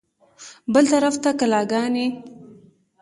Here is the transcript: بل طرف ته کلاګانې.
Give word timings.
بل 0.73 0.85
طرف 0.93 1.15
ته 1.23 1.29
کلاګانې. 1.39 2.07